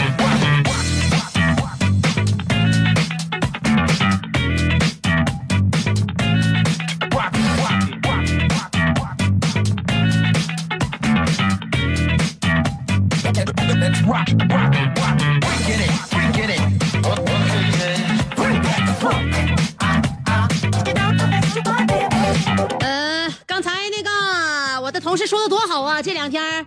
[22.79, 26.65] 呃，刚才那个我的同事说的多好啊，这两天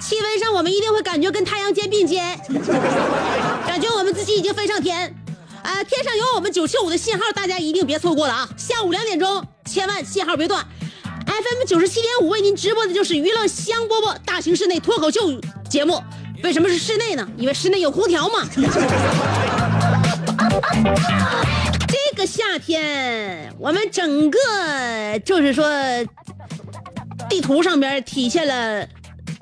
[0.00, 2.38] 气温上我们一定会感觉跟太阳肩并肩，
[3.66, 5.14] 感觉我们自己已经飞上天。
[5.62, 8.48] 呃，天上有我们九七五的信号，大家一定别错过了啊！
[8.56, 10.64] 下午两点钟，千万信号别断。
[11.26, 16.02] FM 九十七点五为您直播的就是娱乐香饽饽大型室内脱口秀节目。
[16.42, 17.28] 为什么是室内呢？
[17.36, 18.48] 因为室内有空调嘛。
[21.88, 24.38] 这个夏天，我们整个
[25.24, 25.68] 就是说，
[27.28, 28.86] 地图上边体现了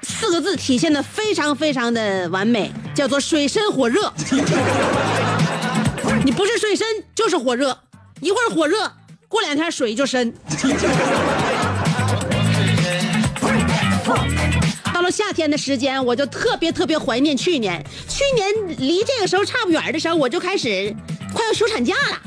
[0.03, 4.13] 四个字，体现的非常非常的完美，叫做水深火热。
[6.25, 7.79] 你不是水深就是火热，
[8.21, 8.91] 一会儿火热，
[9.29, 10.35] 过两天水就深。
[15.07, 17.83] 了夏天的时间，我就特别特别怀念去年。
[18.09, 20.95] 去年离这个时候差不远的时候，我就开始
[21.33, 22.21] 快要休产假了，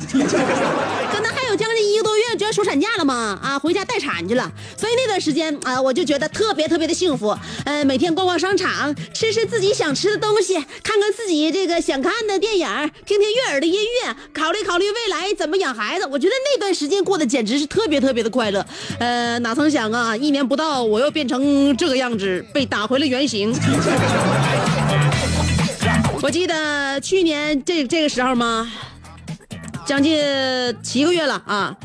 [1.11, 4.51] 可能还有将近一个多月就要休产假了嘛，啊，回家待产去了。
[4.77, 7.35] 所以那段时间啊，我就觉得特别特别的幸福。
[7.65, 12.67] 呃，每天逛逛商场，吃吃自己想吃的东西，看看自己这个想看的电影，
[13.05, 16.07] 听听悦耳的音乐，考虑考虑未来怎么养孩子。
[16.11, 18.63] 我觉得那段时间过得简直是特别特别的快乐。
[18.99, 23.53] 呃，哪曾想啊，一年不到我又变成这个样子，被打回了原形。
[26.21, 28.69] 我记得去年这这个时候吗，
[29.89, 30.23] 将近
[30.83, 31.75] 七个月了啊，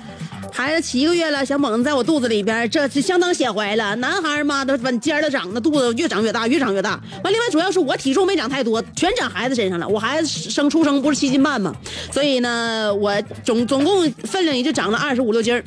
[0.52, 3.96] 孩子七个月了，小猛子在我肚子里边，这是相当显怀了。
[3.96, 7.00] 男孩嘛，都往尖的长，那肚子越长越大，越长越大。
[7.22, 9.88] 完，另外主要是我体重没长太多，全长孩子身上了。
[9.88, 11.74] 我孩子生出生不是七斤半嘛，
[12.12, 15.62] 所以呢，我总总共分量也就长了二十五六斤。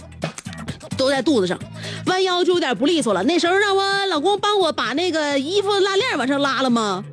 [0.96, 1.58] 都在肚子上，
[2.06, 3.24] 弯腰就有点不利索了。
[3.24, 7.04] 那时候让我老公帮我把那个衣服拉链往上拉了嘛，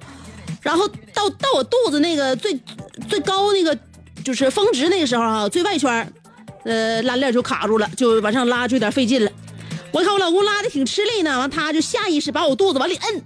[0.61, 2.61] 然后到到我肚子那个最
[3.09, 3.75] 最高那个
[4.25, 6.13] 就是峰值那个时候啊，最外圈，
[6.65, 9.31] 呃，拉链就卡住了，就往上拉就有点费劲了。
[9.93, 13.23] 我看我老公拉的挺吃力呢，完他就下意识把我肚子往里摁，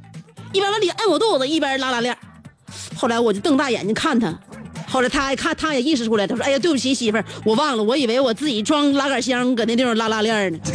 [0.52, 2.14] 一边往里摁我肚子，一边拉拉链。
[2.96, 4.36] 后来我就瞪大眼睛看他，
[4.88, 10.58] 后来他一看，他也意识出来，他说：“哎呀，对不起，媳妇儿，我忘了，我以为我自己装拉杆箱搁那地方拉拉链呢。”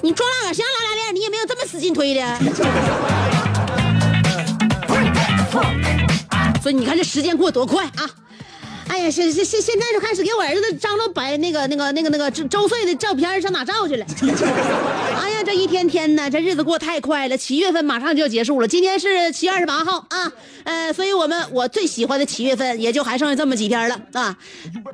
[0.00, 2.22] 你装拉杆箱拉拉链，你也没有这么使劲推的。
[6.62, 8.08] 所以你看这时间过得多快啊！
[8.88, 14.04] 哎呀，现现现现在就开始给我儿子张罗摆那个那个那个那个周周岁的照片上哪照去了？
[15.18, 17.36] 哎呀，这一天天的，这日子过太快了。
[17.36, 20.30] 七月份马上就要结束了，今天是七月二十八号啊，
[20.64, 24.36] 呃，所以我们我最喜欢的七月份也就还剩下这么几天了啊，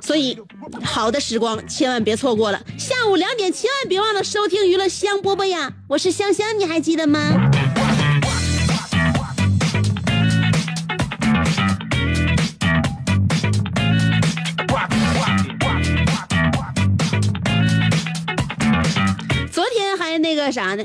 [0.01, 0.39] 所以
[0.85, 2.61] 好的时光千万别错过了。
[2.79, 7.51] 下午两点千万别忘了收听娱乐香饽饽呀，我是香香，你还记得吗？
[20.59, 20.85] 啥呢？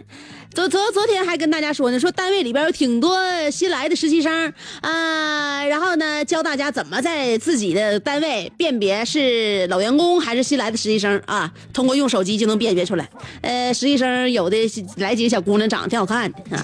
[0.53, 3.17] 昨昨昨天还跟大家说呢，说单位里边有挺多
[3.49, 13.09] 新来的实习生啊、然后呢教大家怎么在自己的单位辨别是老员工还是新来的实习生啊，通过用手机就能辨别出来。
[13.41, 14.55] 呃，实习生有的
[14.97, 16.63] 来几个小姑娘长得挺好看的啊。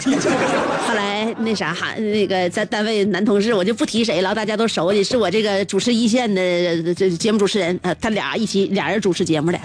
[0.88, 9.60] 后来那啥还那个在单位男同事，我就不提谁了，大家都熟悉，是我这个主持一线的这节目主持人，呃，他俩一起俩人主持节目的。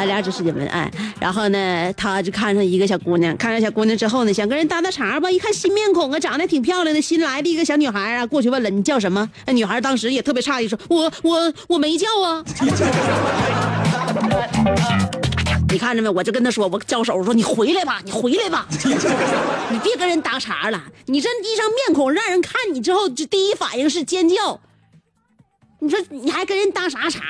[0.00, 0.90] 啊，俩只是因为爱。
[1.20, 5.30] 然后呢，他就看上一个小姑娘，看上小姑娘之后呢，想跟人搭搭茬吧。
[5.30, 9.28] 一看新面孔啊，长得挺漂亮的，新来的一个小女孩啊，过去问了你叫什么？
[9.46, 12.42] 那女孩当时也特别诧异说：“我我我没叫啊。
[15.70, 16.08] ”你看着没？
[16.08, 18.66] 我就跟他说，我招手说：“你回来吧，你回来吧，
[19.70, 20.82] 你别跟人搭茬了。
[21.06, 24.58] 你这一张面孔，让人看你之后，就第一反应是尖叫。
[25.82, 27.20] 你说你还跟人搭啥茬？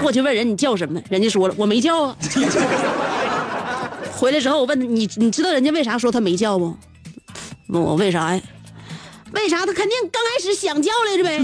[0.00, 2.16] 过去问人你叫什么，人家说了我没叫啊。
[4.16, 6.76] 回来之后我问你，你知道人家为啥说他没叫不？
[7.68, 8.42] 问我为啥呀？
[9.32, 9.64] 为啥？
[9.64, 11.40] 他肯定刚开始想叫来着呗。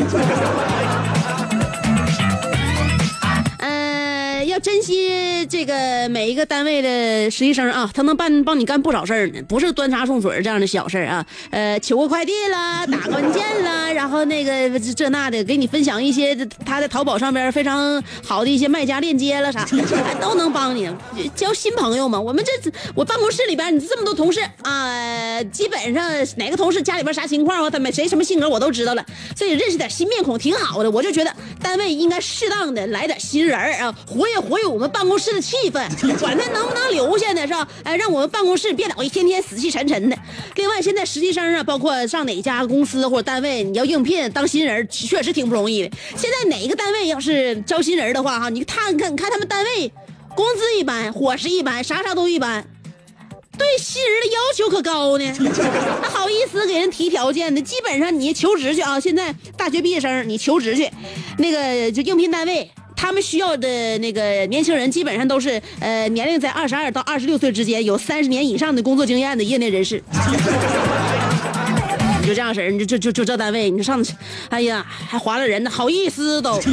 [4.56, 11.26] 要珍惜这个每一个单位的实习生啊，他能办帮你干不少事儿呢，不是端茶送水这样的小事儿啊。
[11.50, 19.62] 呃，取个快递啦， 打个文件啦，然后那个这那的，给你分享一些他在淘宝上边非常好的一些卖家链接了啥，
[20.22, 20.90] 都能帮你
[21.34, 22.18] 交新朋友嘛。
[22.18, 29.04] 我们这我办公室里边，你这么多同事啊，基本上哪个同事家里边啥情况啊，他们谁什么性格我都知道了，
[29.36, 30.90] 所以认识点新面孔挺好的。
[30.90, 31.30] 我就觉得
[31.60, 34.45] 单位应该适当的来点新人啊，活跃。
[34.48, 35.86] 活跃我们办公室的气氛，
[36.20, 37.66] 管他能不能留下呢，是吧？
[37.84, 40.16] 哎，让我们办公室别老一天天死气沉沉的。
[40.54, 45.96] 另外，现在实习生啊，包括上哪家公司或者单位，你要应聘当新人，确实挺不容易的。
[46.16, 49.92] 现在哪个单位要是招新人的话，哈，你看看，你看他们单位，
[50.34, 52.64] 工资一般，伙食一般，啥啥都一般，
[53.58, 55.24] 对新人的要求可高呢。
[56.02, 57.60] 还好意思给人提条件呢？
[57.62, 60.90] 基本上你求职去啊，现在大学毕业生你求职去，
[61.38, 62.70] 那个就应聘单位。
[63.06, 63.68] 他们需要的
[63.98, 70.02] 那个年轻人，基本上都是呃年龄在二十二到二十六岁之间，有三十年以上的工作经验的业内人士。
[72.20, 74.12] 你 就这样式儿，你就就就就这单位，你上去，
[74.48, 76.60] 哎呀，还划了人呢，好意思都。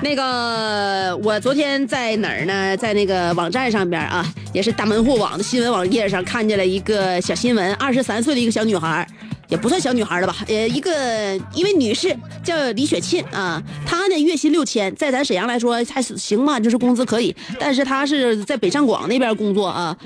[0.00, 2.76] 那个，我昨天在哪儿呢？
[2.76, 9.04] 在那个网站上边啊，也是大门户网的新闻网页上看见了一个小新闻，二十三岁的一个小女孩。
[9.48, 10.36] 也不算小女孩了吧？
[10.48, 17.34] 呃，一个一位女士叫李雪沁啊，她呢月薪六千，在咱沈阳来说还是行吧，就是工资可以。
[17.58, 19.96] 但是她是在北上广那边工作啊，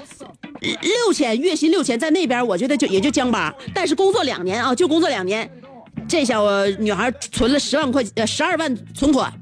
[0.61, 3.55] 六千月薪六千，在那边我觉得就也就将巴。
[3.75, 5.49] 但是工作两年啊，就工作两年，
[6.09, 6.45] 这小
[6.79, 9.33] 女孩存了十万块呃十二万存款，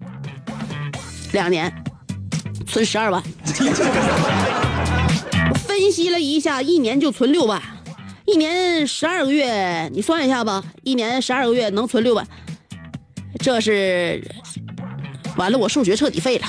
[1.33, 1.73] 两年
[2.67, 3.23] 存十二万。
[5.67, 7.63] 分析了一下，一年就存六万。
[8.27, 10.63] 一年十二个月，你算一下吧。
[10.83, 12.27] 一年十二个月能存六万，
[13.39, 14.21] 这是
[15.37, 16.47] 完了，我数学彻底废了。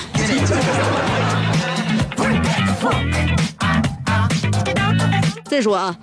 [5.44, 5.96] 再说啊，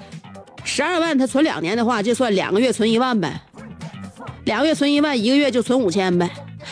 [0.63, 3.41] 十二万他存两年的话，就算两个月存一万呗。
[4.45, 6.29] 两个月存一万，一个月就存五千呗。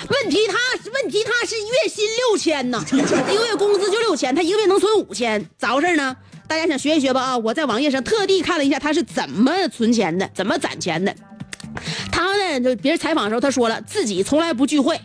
[0.09, 0.55] 问题他
[0.91, 6.15] 问题他是月薪六千呢，一个月工资就六千，他一个月能存五千，咋回事呢？
[6.47, 7.37] 大家想学一学吧啊！
[7.37, 11.13] 我在网页上特地看了一下他是怎么存钱的，怎么攒钱的。
[12.11, 14.99] 他呢，就别人采访的时候，他说了自己从来不聚会，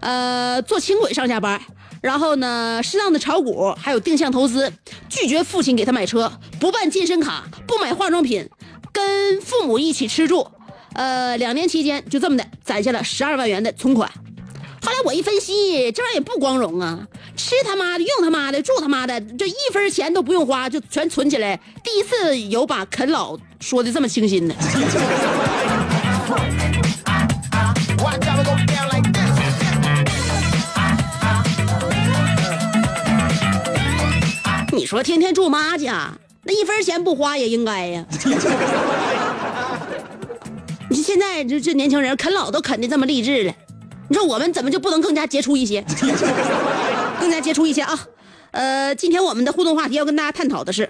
[0.00, 1.60] 呃，坐轻轨上下班，
[2.00, 4.72] 然后呢，适当的炒股，还有定向投资，
[5.08, 8.48] 拒绝父亲给他买车，不办健身卡，不买化妆品，
[8.92, 10.46] 跟父母一起吃住，
[10.94, 14.10] 呃，两年期间就这么的攒下了十二万元的存款。
[14.84, 17.00] 后来我一分析，这玩意也不光荣啊！
[17.34, 21.58] 吃他妈的，用他妈的，住他妈的，这一分钱都不用花，就全存起来。
[21.82, 24.54] 第一次有把啃老说的这么清新的。
[34.70, 36.12] 你说天天住妈家，
[36.42, 38.04] 那一分钱不花也应该呀。
[40.90, 43.54] 你现在这这年轻人啃老都啃的这么励志了。
[44.08, 45.82] 你说我们怎么就不能更加杰出一些，
[47.18, 47.98] 更加杰出一些啊？
[48.50, 50.88] 呃，今天我们的互动话题要跟大家探讨的是，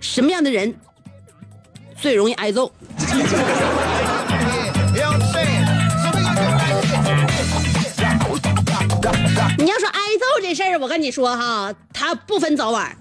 [0.00, 0.74] 什么样的人
[2.00, 2.70] 最容易挨揍？
[9.58, 12.96] 你要说挨揍这事儿，我跟你说哈，他不分早晚，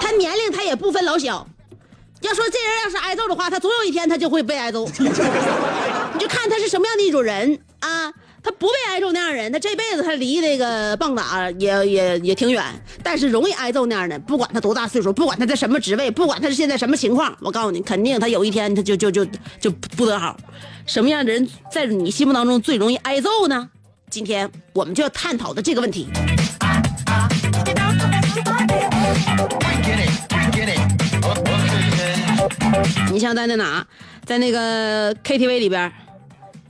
[0.00, 1.46] 他年龄他也不分老小。
[2.22, 4.86] 要说这人要是挨揍的话，他总有一天他就会被挨揍。
[4.98, 8.12] 你就看他是什么样的一种人啊？
[8.44, 12.64] 他不被挨揍那样人，他这辈子他离那个棒打也也也挺远。
[13.02, 19.24] 但是容易挨揍那样的，不管他多大岁数，不管他在什么职位，不管他是现在什么情况，我告诉你，肯定他有一天他就就就
[19.60, 20.36] 就不得好。
[20.86, 23.70] 什么样的人在你心目当中最容易挨揍呢？
[24.10, 26.08] 今天我们就要探讨的这个问题。
[33.12, 33.84] 你像在那哪，
[34.24, 35.92] 在那个 KTV 里边，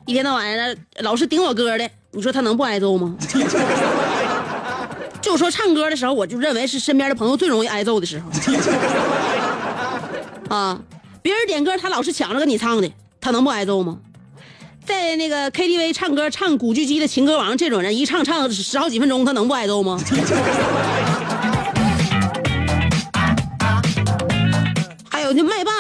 [0.07, 3.17] 一天到晚的老是顶我歌的，你说他能不挨揍吗？
[5.21, 8.29] 就说唱歌的时候，我就认为是身边的朋友最容易挨揍的时候。
[10.55, 10.79] 啊，
[11.23, 13.99] 别人点歌他老是抢着跟你唱的，他能不挨揍吗？
[14.85, 19.97] 在那个 KTV 唱歌唱古巨基的情歌王这种人，一唱唱十好几分钟，他能不挨揍吗？
[25.33, 25.73] 有那麦霸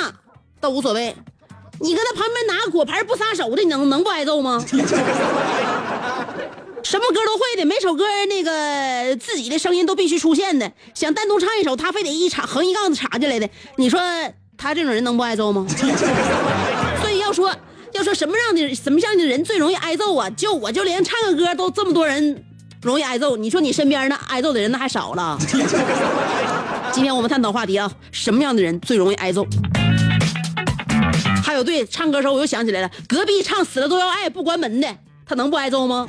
[0.61, 1.14] 倒无所谓，
[1.80, 4.64] 你搁他旁边拿个果盘不撒手的，你能能不挨揍吗？
[6.82, 14.00] 什么歌都会的，每首歌那个自己的声音都必须出现的，想单独唱一首，他非得一插横一杠子插进来的，你说
[14.56, 15.66] 他这种人能不挨揍吗？
[17.02, 17.54] 所以要说
[17.92, 20.30] 要说什么样的什么样的人最容易挨揍啊？
[20.30, 22.42] 就我就连唱个歌都这么多人
[22.80, 25.38] 容易挨揍，你说你身边那挨揍的人那还少了？
[26.92, 29.46] 今天我们探讨话题啊，什么样的人最容易挨揍？
[31.42, 34.87] 还有对唱歌时候我又想起来了，隔壁唱死了都要爱不关门的，
[35.25, 36.06] 他能不挨揍吗？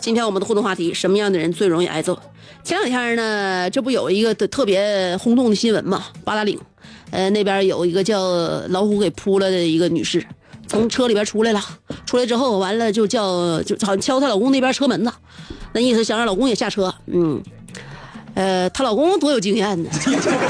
[0.00, 2.16] 今天我们的互动话题：什么样的人最容易挨揍？
[2.62, 6.04] 前两天呢，这不有一个特别轰动的新闻嘛？
[6.24, 6.58] 八达岭，
[7.10, 8.20] 呃，那边有一个叫
[8.68, 10.24] 老虎给扑了的一个女士，
[10.70, 11.60] 从车里边出来了，
[12.06, 15.12] 出来之后完了就叫就好像敲她老公那边车门子，
[15.72, 16.94] 那意思想让老公也下车。
[17.06, 17.42] 嗯，
[18.34, 19.90] 呃，她老公多有经验呢，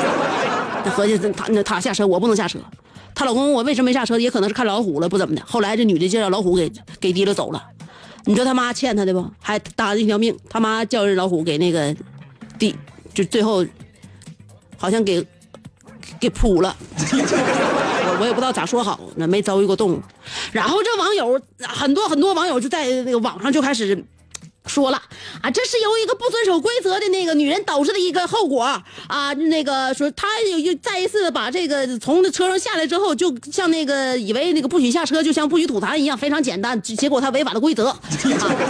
[0.84, 2.58] 那合计她那她下车，我不能下车。
[3.14, 4.18] 她老公我为什么没下车？
[4.18, 5.40] 也可能是看老虎了，不怎么的。
[5.46, 7.64] 后来这女的就让老虎给给提溜走了。
[8.26, 9.26] 你说他妈欠他的不？
[9.40, 11.96] 还搭了一条命，他妈叫人老虎给那个
[12.58, 12.76] 地，
[13.14, 13.64] 就最后
[14.76, 15.26] 好像给
[16.20, 16.76] 给扑了。
[18.20, 20.00] 我也不知道咋说好，那没遭遇过动物。
[20.52, 24.04] 然后这网友很多很多网友就在那个网上就开始。
[24.66, 25.02] 说了
[25.40, 28.62] 啊，这是由一个不遵守规则的那个女人导致的一个后果
[29.08, 29.32] 啊。
[29.32, 36.80] 那个说她又再一次把这个从车上下来之后，就像那个以为那个不许下车就像不许吐痰一样，非常简单。
[36.82, 37.98] 结果她违反了规则啊。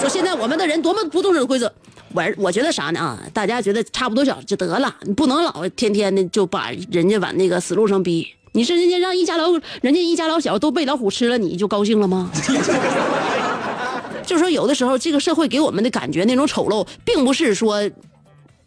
[0.00, 1.70] 说现在我们的人多么不遵守规则。
[2.14, 3.20] 我我觉得啥呢啊？
[3.34, 8.26] 大家觉得差不多小就得了，你不能老天天的就把人家往那个死路上逼。
[8.52, 12.30] 你是人家让一家老人家一家老小都被老虎吃了，你就高兴了吗？
[14.26, 17.88] 就说，有的时候这个社会给我们的感觉，那种丑陋，并不是说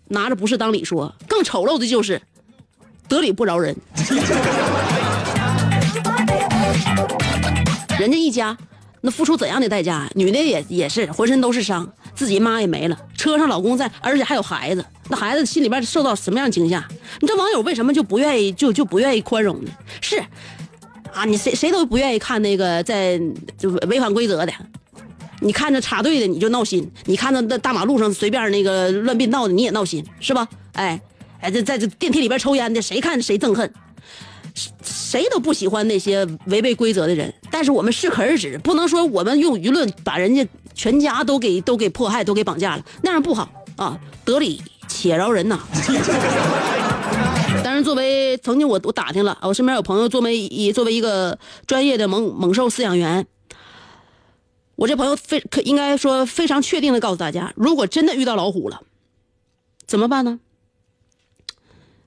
[0.09, 2.21] 拿着不是当理说，更丑陋的就是
[3.07, 3.75] 得理不饶人。
[7.99, 8.57] 人家一家
[9.01, 10.09] 那付出怎样的代价？
[10.15, 16.87] 女的也也是浑身都是伤，自己妈也没了，车上老公在，而且还有孩子，那孩子心里边受到什么样惊吓？
[17.19, 19.71] 你这网友为什么就不愿意就就不愿意宽容呢？
[20.01, 20.23] 是
[21.13, 23.19] 啊，你谁谁都不愿意看那个在
[23.57, 24.53] 就违反规则的。
[25.41, 30.47] 你看着插队的你就闹心，你看着那大马路上随便那个乱并道的你也闹心，是吧？
[30.73, 30.99] 哎，
[31.41, 33.69] 哎，这在这电梯里边抽烟的，谁看谁憎恨，
[34.81, 37.33] 谁都不喜欢那些违背规则的人。
[37.51, 43.99] 但是我们适可而止，不能说我们用舆论把人家全家都给都给迫害，都给绑架了，那样不好啊！
[44.25, 45.59] 得理且饶人呐。
[47.63, 53.25] 但是，作为曾经我我打听了，我身边有朋友作为以作为一个专业的猛猛兽饲养员。
[54.75, 58.81] 我这朋友非可应该说非常确定的告诉大家，如果真的遇到老虎了，
[59.85, 60.39] 怎么办呢？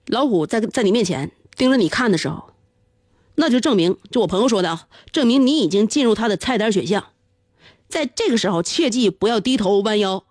[0.07, 2.51] 老虎在在你面前盯着你看的时候，
[3.37, 7.07] 那就证明，就我朋友说的啊，证明你已经进入他的菜单选项。
[7.89, 10.25] 在这个时候，切记不要低头弯腰，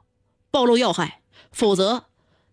[0.51, 1.21] 暴露要害，
[1.51, 2.03] 否则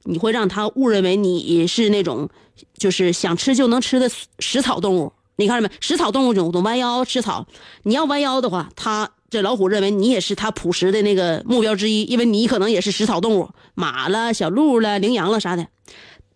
[0.04, 2.28] 你会让他误认为你是那种
[2.76, 5.12] 就是想吃就能吃的食草动物。
[5.36, 5.74] 你看着没？
[5.80, 7.46] 食草动物总总弯腰吃草，
[7.84, 9.10] 你要弯腰的话，他。
[9.32, 15.66] 这老虎认为你也是它捕食的那个目标之一，因为你可能也是食草动物，马了、小鹿了、羚羊了啥的，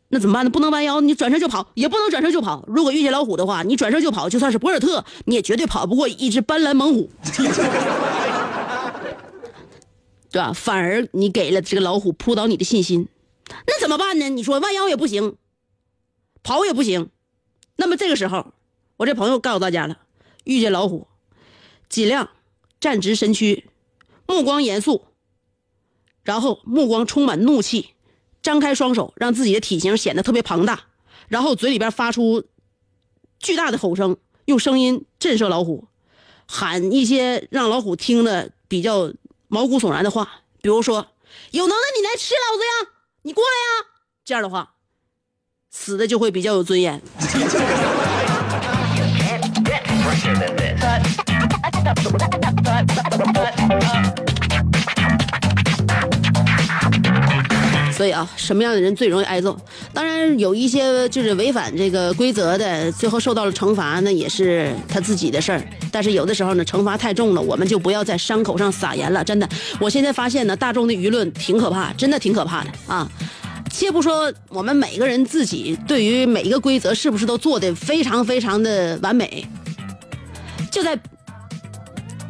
[0.09, 0.51] 那怎么办呢？
[0.51, 2.65] 不能弯腰，你转身就跑，也不能转身就跑。
[2.67, 7.11] 如果遇见老虎的话，你转身就跑，就算是博尔特，你也绝对跑不过一只斑斓猛虎，
[10.31, 10.53] 对吧？
[10.53, 13.09] 反而你给了这个老虎扑倒你的信心，
[13.67, 14.29] 那怎么办呢？
[14.29, 15.37] 你说弯腰也不行，
[16.43, 17.11] 跑也不行，
[17.77, 18.53] 那么这个时候，
[18.97, 19.99] 我这朋友告诉大家了，
[20.45, 21.07] 遇见老虎，
[21.89, 22.31] 尽量。
[22.79, 23.65] 站直身躯，
[24.27, 25.07] 目光严肃，
[26.23, 27.95] 然后目光充满怒气，
[28.43, 30.85] 张开双手，让自己的体型显得特别庞大，
[31.27, 32.45] 然后嘴里边发出
[33.39, 35.89] 巨大的吼声，用声音震慑老虎，
[36.47, 39.11] 喊一些让老虎听的比较
[39.49, 40.29] 毛骨悚然的话，
[40.61, 41.07] 比如说
[41.53, 42.91] ：“有能耐你来吃老子呀，
[43.23, 43.87] 你过来呀！”
[44.25, 44.75] 这样的话，
[45.71, 47.01] 死的就会比较有尊严。
[57.97, 59.57] 所以啊，什么样的人最容易挨揍？
[59.95, 65.67] 当然有一些就是违反这个规则的，最后受到了惩罚，那也是他自己的事儿。
[65.91, 69.25] 但是有的时候呢，惩罚太重了，我们就不要在伤口上撒盐了。
[69.25, 69.49] 真的，
[69.81, 73.11] 我现在发现呢，大众的舆论挺可怕，真的挺可怕的啊。
[73.71, 79.47] 且不说我们每个人自己对于每一个规则是不是都做的非常非常的完美，
[80.71, 80.99] 就在。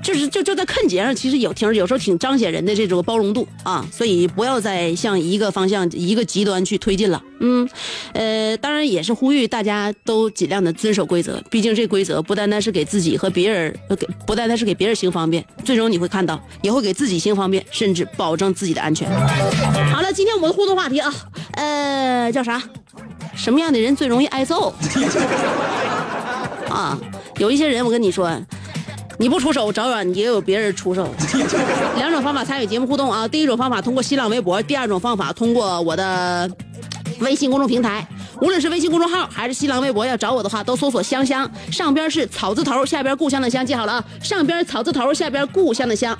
[0.07, 7.21] 就是就就在看节上，其实有挺有时候挺彰显人的这种包容度啊，所以不要再向一个方向一个极端去推进了。
[7.41, 7.69] 嗯，
[8.13, 19.11] 呃，当然也是呼吁大家都尽量的遵守规则，毕竟这规则不单单是给自己和别人，给不单单是给别人行方便，最终你会看到也会给自己行方便，甚至保证自己的安全。
[19.93, 21.13] 好了，今天我们的互动话题啊，
[21.55, 22.63] 呃，叫啥？
[23.35, 24.73] 什么样的人最容易挨揍？
[26.71, 26.97] 啊，
[27.39, 28.31] 有一些人，我跟你说。
[29.19, 31.09] 你不出手，早晚也有别人出手。
[31.97, 36.51] 两种方法参与节目互动啊，第一种方法通过新浪微博，第二种方法通过我的
[37.21, 38.07] 微信公众平台。
[38.43, 46.17] 无论是微信公众号还是新浪微博，要找我的话都搜索“香香”，上边是草字头，下边故乡的乡，记好了啊，上边草字头，下边故乡的乡。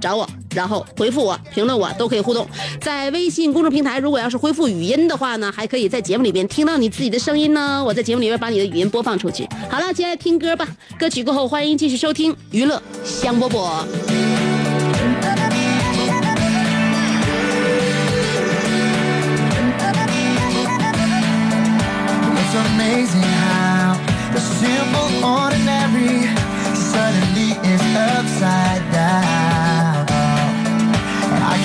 [0.00, 2.46] 找我，然后回复我，评论我都可以互动。
[2.80, 7.82] 在微信公众平台，如果要是恢复语音的话呢，还可以在节目里边听到你自己的声音呢。
[7.84, 9.48] 我在节目里边把你的语音播放出去。
[9.70, 10.66] 好了，接下来听歌吧。
[10.98, 13.84] 歌曲过后，欢迎继续收听娱乐香饽饽。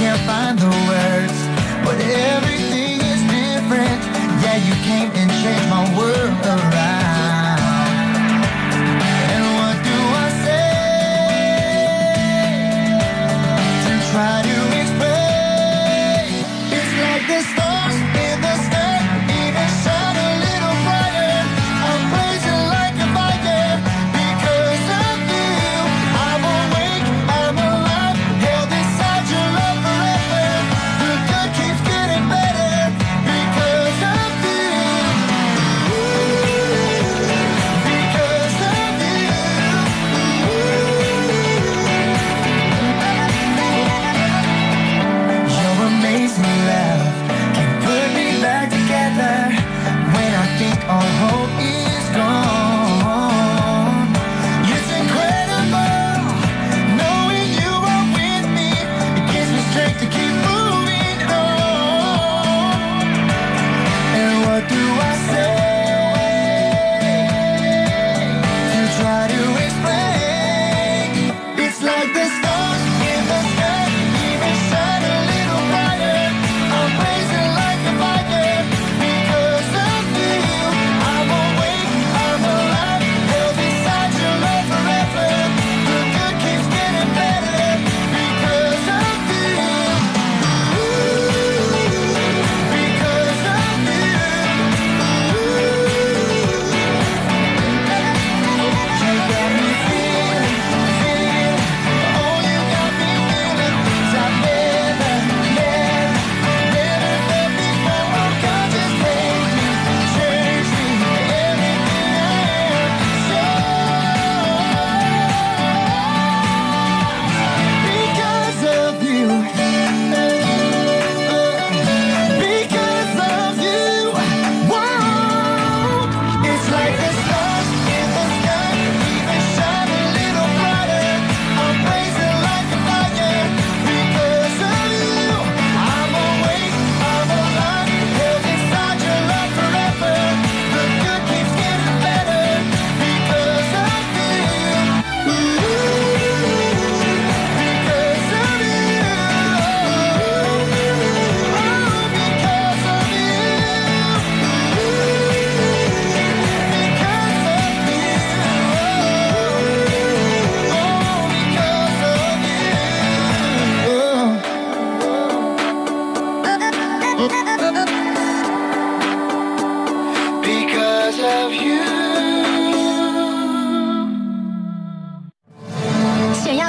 [0.02, 1.38] Can't find the words,
[1.86, 4.02] but everything is different.
[4.42, 6.71] Yeah, you came and changed my world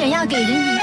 [0.00, 0.79] 想要给人以。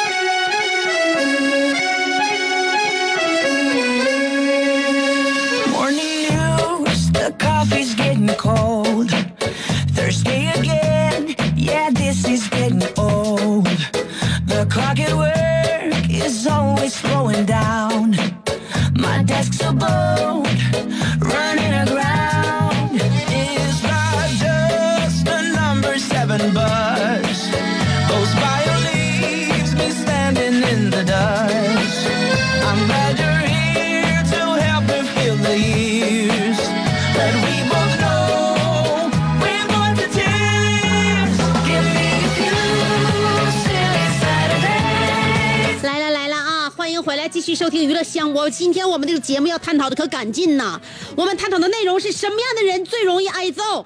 [47.67, 48.49] 收听娱乐香饽。
[48.49, 50.79] 今天我们这个节目要探讨的可赶劲呐！
[51.17, 53.83] 我们探讨的内容是什么样的人最容易挨揍？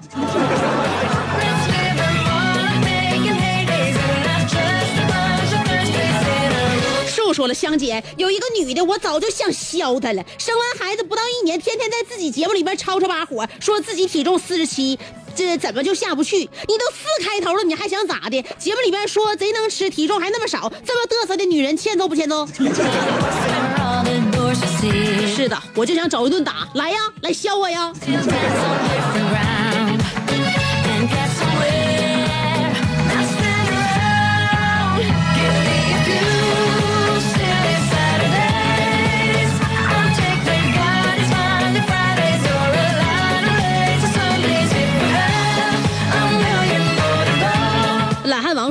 [7.08, 10.24] 叔说了，香姐有一个女的，我早就想削她了。
[10.38, 14.96] 生完孩子不到一年，天天在自己节目里边吵吵把火，说自己体重四十七，
[15.34, 16.36] 这怎么就下不去？
[16.38, 18.40] 你都四开头了，你还想咋的？
[18.60, 22.46] 节目里边说贼能吃，体重还那么少，这么嘚瑟的女人，欠揍不欠揍？
[24.54, 27.92] 是的，我就想找一顿打，来呀，来削我呀！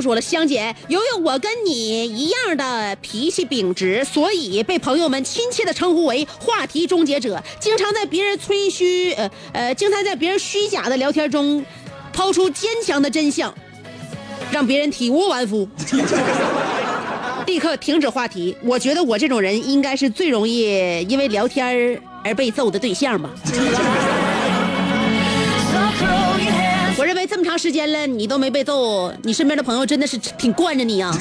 [0.02, 11.64] 说了，香姐，由于我跟你一样的脾气秉直，所以被朋友们亲切的称呼为话题终结者，经常在别人吹嘘，呃呃，经常在别人虚假的聊天中，
[12.12, 13.54] 抛出坚强的真相，
[14.50, 15.68] 让别人体无完肤。
[17.46, 18.56] 立刻停止话题。
[18.62, 23.30] 我觉得我这种人应该是最容易因为聊天而被揍的对象吧。
[27.52, 31.14] 长时间了，你都没被揍，你身边的朋友真的是挺惯着你啊。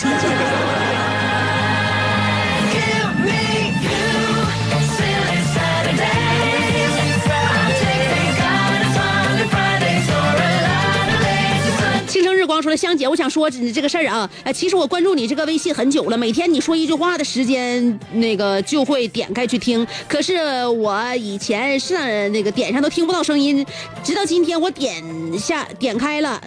[12.72, 19.86] 说，香姐，我想说这这个事儿啊，呃，其实我关注你这个微信很久了，每天你说一句话的时间，那个就会点开去听。
[20.08, 23.66] 可是我以前是那个点上都听不到声音，
[24.04, 25.04] 直到今天我点
[25.38, 26.42] 下点开了。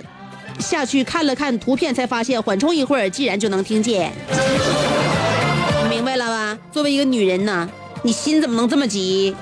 [0.61, 4.13] 下去看了看图片，才发现缓冲一会儿，竟然就能听见。
[5.83, 6.59] 你明白了吧？
[6.73, 7.69] 作为一个女人呐，
[8.03, 9.35] 你心怎么能这么急？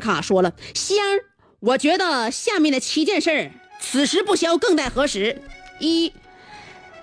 [0.00, 1.24] 卡说了：“香儿，
[1.60, 5.40] 我觉得下面的七件事儿，此时不消，更待何时？
[5.80, 6.12] 一，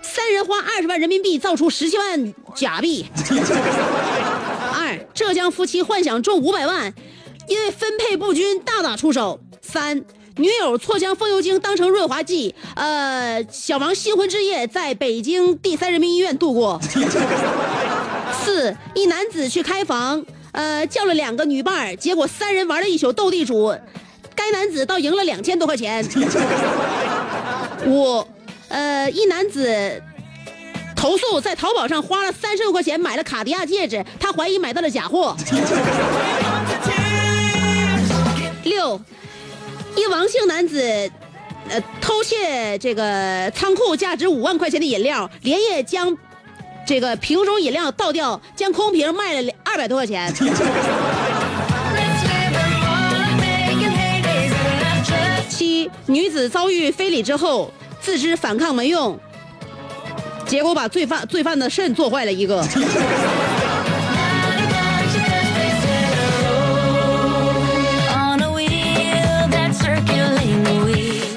[0.02, 3.06] 三人花二十万人民币造出十七万假币；
[4.74, 6.94] 二，浙江夫妻幻想中五百万，
[7.48, 10.04] 因为分配不均大打出手；三。”
[10.38, 16.78] 女友错将风油精当成润滑剂，呃，小王新婚之夜在北京第三人民医院度过。
[18.44, 23.78] 四，一男子去开房，呃，叫了两个女伴儿，结果三人玩了一宿斗地主，
[24.34, 26.02] 该男子倒赢了两千多块钱。
[27.86, 28.26] 五，
[28.70, 30.02] 呃，一男子
[30.96, 35.36] 投诉在淘宝上花了三十多块钱买了卡地亚戒指，他怀疑买到了假货。
[38.64, 39.00] 六，
[39.98, 41.12] 一王姓男子。
[41.68, 46.16] 呃，偷窃这个仓库价值五万块钱的饮料，连夜将
[46.86, 50.32] 这个瓶中饮料倒掉，将空瓶卖了二百多块钱。
[55.50, 57.72] 七，女子遭遇非礼之后，
[58.02, 59.18] 自知反抗没用，
[60.46, 62.64] 结果把罪犯罪犯的肾做坏了一个。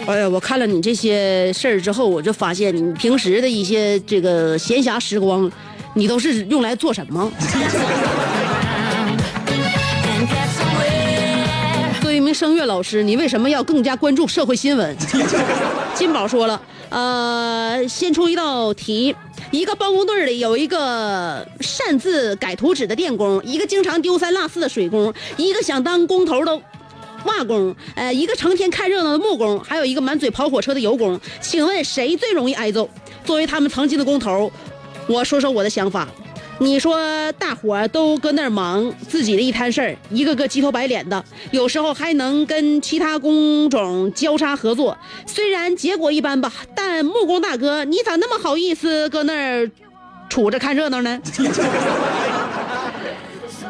[0.09, 5.53] 哎呀，我看了你这些事儿之后，我就发现你平时的一些这个闲暇时光，
[5.92, 7.31] 你都是用来做什么？
[12.01, 14.97] 作为一名声乐老师，你为什么要更加关注社会新闻？
[15.94, 19.14] 金宝说了，呃，先出一道题：
[19.51, 26.59] 一个包工队里有一个擅自改图纸的电工，一个经常丢三落四的水工，一个想当工头的
[27.24, 31.20] 瓦工，呃，一个成天看热闹的木工，还有一个满嘴跑火车的油工。
[31.40, 32.88] 请问谁最容易挨揍？
[33.24, 34.50] 作为他们曾经的工头，
[35.07, 36.09] 我说说我的想法。
[36.61, 36.98] 你说
[37.38, 49.70] 大伙都搁那儿忙自己的一摊事儿，一个个鸡头白脸的，有时候还能跟其他工种交叉合作，虽然结果一般吧，但木工大哥，你咋那么好意思搁那儿
[50.28, 51.20] 杵着看热闹呢？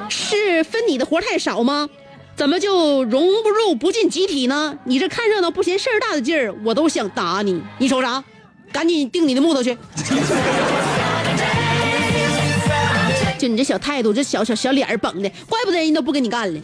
[0.08, 1.90] 是分你的活太少吗？
[2.38, 4.78] 怎么就融不入不进集体呢？
[4.84, 7.60] 你这看热闹不嫌事儿大的劲儿，我都想打你。
[7.78, 8.22] 你瞅啥？
[8.70, 9.74] 赶紧定你的木头去！
[13.36, 16.60] 就你这小态度，这小小小脸儿绷的，怪不得人都不跟你干了。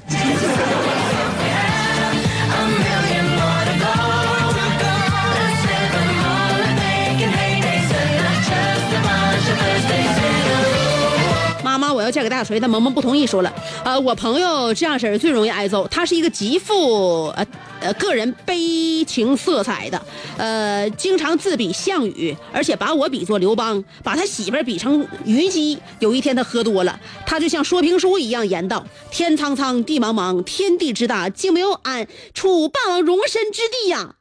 [12.05, 13.53] 要嫁给大锤，但萌萌不同意，说了，
[13.85, 17.47] 呃，我朋友这样式儿最容易挨揍，他是一个极富呃
[17.81, 20.01] 呃个人悲情色彩的，
[20.37, 25.79] 呃，经常自比项羽，而且把我比作刘邦，把他媳妇儿比成虞姬。
[25.99, 34.15] 有一天他喝多了，他就像说评书一样言道：“天苍苍，地茫茫，天地之大，竟没有俺楚霸王容身之地呀！”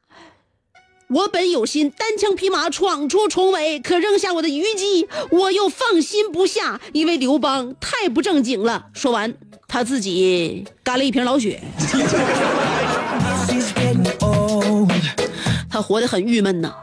[1.13, 8.87] 我本有心单枪匹马闯出重围，可扔下我的虞姬，我又放心不下，因为刘邦太不正经了。
[8.93, 9.31] 说完，
[9.67, 11.61] 他自己干了一瓶老血。
[15.69, 16.73] 他活得很郁闷呐，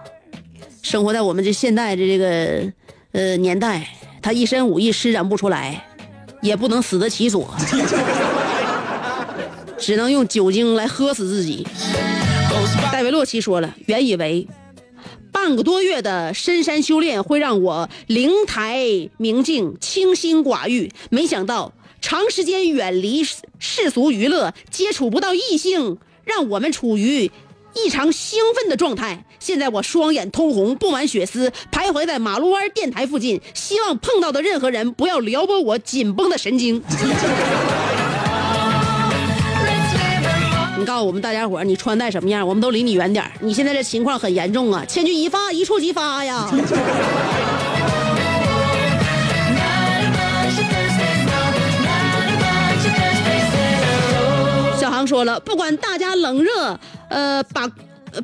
[0.80, 2.72] 生活在我们这现代的这个
[3.10, 3.88] 呃年代，
[4.22, 5.88] 他一身武艺施展不出来，
[6.40, 7.52] 也不能死得其所，
[9.76, 11.66] 只能用酒精来喝死自己。
[12.92, 14.46] 戴维洛奇说了，原以为
[15.32, 27.30] 半个多月的深山修炼会让我灵台明镜、清心寡欲，没想到长时间远离世俗娱乐，接触不到异性，让我们处于
[27.74, 29.24] 异常兴奋的状态。
[29.38, 36.82] 现在我双眼通红，布满血丝，徘徊在马路湾电台附近，希望碰到的任何人不要撩拨我紧绷的神经。
[40.80, 46.48] 你告诉我们大家伙儿，你穿戴什么样，我们都离你远点儿你现在这情况很严重啊，千钧一发，一触即发呀。
[54.80, 57.68] 小航说了，不管大家冷热，呃，把，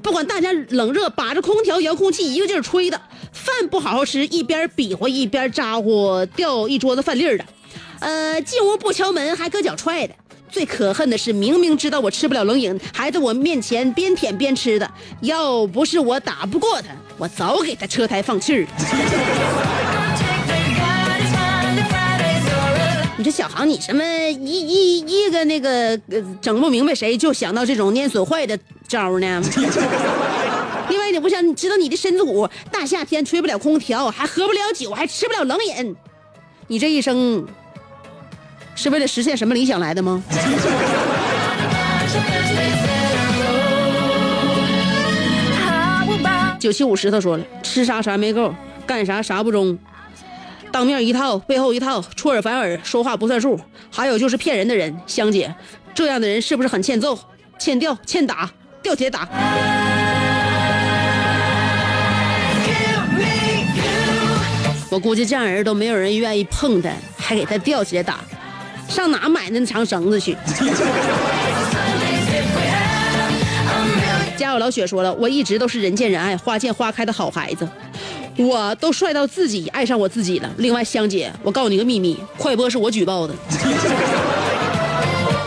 [0.03, 2.99] 不管大家冷热，把着空调遥控器一个劲儿吹的，
[3.33, 7.45] 饭不好好吃，一边比划一边咋呼，掉一桌子饭粒儿的，
[8.01, 10.15] 呃，进屋不敲门还搁脚踹的。
[10.51, 14.91] 最可恨的是，明明知道我吃不了冷饮，还在我面前边舔边吃的。
[15.21, 18.67] 要不是我打不过他，我早给他车胎放气儿。
[23.19, 25.99] 你这小航，你什么一一一个那个
[26.41, 29.43] 整不明白谁，就想到这种念损坏的招呢？
[30.89, 35.97] 另外，你不想知道你的身子骨，大夏天吹不了空调，还喝不了酒，还吃不了冷饮，
[36.69, 37.45] 你这一生
[38.77, 40.23] 是为了实现什么理想来的吗？
[46.61, 48.55] 九七五石头说了，吃啥啥没够，
[48.87, 49.79] 干啥啥不中，
[50.71, 53.59] 当面一套，背后一套，出尔反尔，说话不算数，
[53.91, 54.95] 还有就是骗人的人。
[55.07, 55.55] 香姐，
[55.95, 57.19] 这样的人是不是很欠揍、
[57.59, 58.51] 欠吊、欠打、
[58.83, 59.29] 吊铁打？
[64.91, 68.21] 我估计这样人都没有人愿意碰他，还给他吊起来打，
[68.89, 70.37] 上哪买那长绳子去？
[74.37, 77.69] 家有老雪说了，我一直都是人见人爱、花见花开的好孩子，
[78.37, 80.51] 我都帅到自己爱上我自己了。
[80.59, 83.35] 另外，香姐，我告诉你个秘密，快播是我举报的。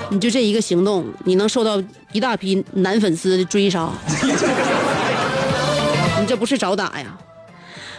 [0.09, 3.89] 你就这一个行动，你能受到一大批男粉丝的追杀，
[6.19, 7.15] 你这不是找打呀，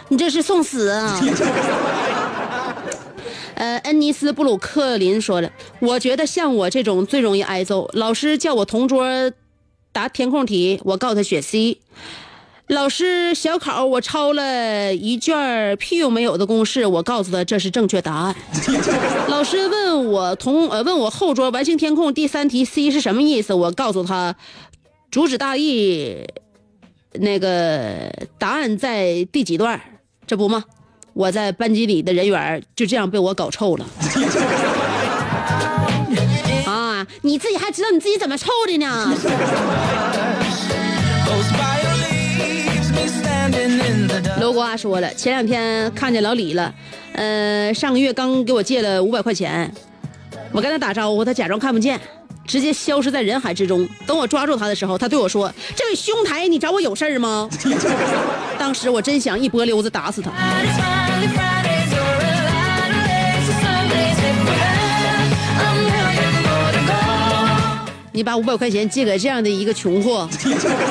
[0.09, 1.17] 你这是送死啊！
[3.61, 7.87] 呃，恩尼斯布鲁克林说了，我觉得像我这种最容易挨揍。
[7.93, 9.05] 老师叫我同桌
[9.91, 11.77] 答填空题，我告诉他选 C。
[12.65, 18.35] 老师小考我抄了一卷屁用没有的公式，我告诉他这是正确答案。
[19.29, 24.35] 老师问我同呃问我后桌完形填空第三题 C 是什么意思，我告诉他
[25.11, 26.25] 主旨大意
[27.13, 29.79] 那个答案在第几段？
[30.25, 30.63] 这不吗？
[31.13, 33.85] 我在班级里的人缘就这样被我搞臭了。
[36.65, 39.13] 啊，你自己还知道你自己怎么臭的呢.
[44.39, 46.73] 楼瓜说了，前两天看见老李了，
[47.13, 49.71] 呃，上个月刚给我借了五百块钱，
[50.51, 51.99] 我跟他打招呼，他假装看不见，
[52.45, 53.87] 直接消失在人海之中。
[54.05, 57.49] 等我抓住他的时候，他对我说：“这位兄台，你找我有事儿吗？”
[58.57, 60.31] 当时我真想一波溜子打死他。
[68.13, 70.29] 你把五百块钱借给这样的一个穷货，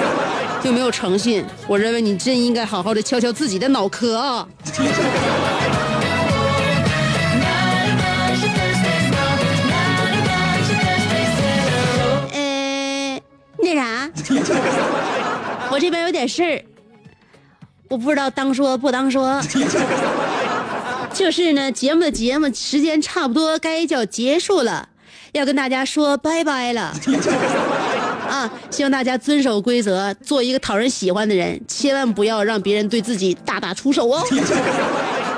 [0.64, 1.44] 就没有诚信。
[1.68, 4.48] 我认为你真应该好好的敲敲自己的脑壳啊！
[15.70, 16.64] 我这边有点事儿，
[17.88, 19.40] 我不知道当说不当说。
[21.12, 24.88] 就是呢，节目的节目时间差不多该叫结束了，
[25.33, 26.92] 要跟大家说拜拜了。
[28.29, 34.25] 啊，希望大家遵守规则，做一个讨人喜欢的人，千万不要让别人对自己大打出手哦。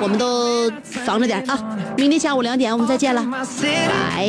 [0.03, 1.59] 我们都防着点啊！
[1.97, 3.25] 明天下午两点我们再见了，
[3.89, 4.29] 拜。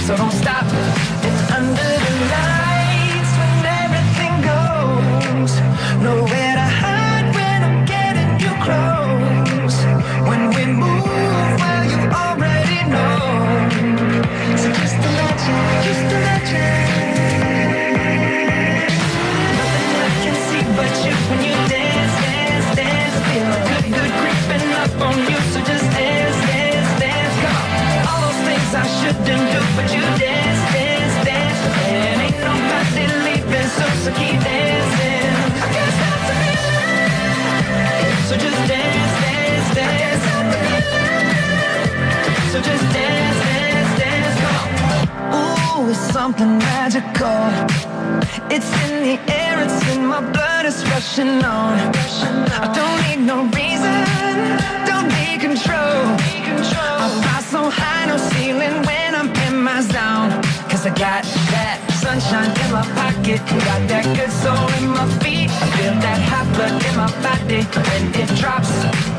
[67.51, 68.71] body when it drops.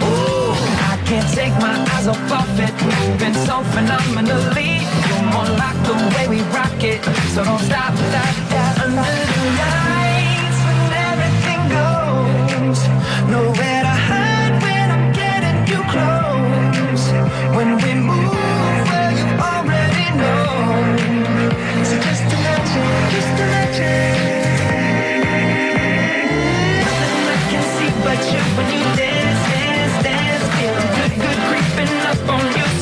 [0.03, 0.53] Ooh,
[0.91, 4.81] I can't take my eyes off of it, moving so phenomenally.
[5.09, 8.42] You're more like the way we rock it, so don't stop, stop,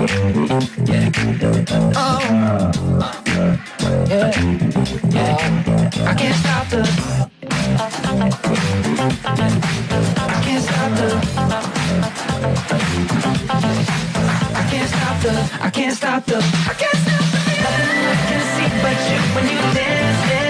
[0.00, 0.06] I
[6.16, 6.80] can't stop the
[10.16, 11.10] I can't stop the
[14.52, 15.34] I can't stop the.
[15.60, 16.98] I can't stop the I can't
[18.56, 20.49] see but you when you dance, dance.